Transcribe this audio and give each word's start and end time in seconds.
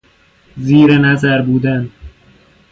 زیر 0.57 0.97
نظر 0.97 1.41
بودن 1.41 1.89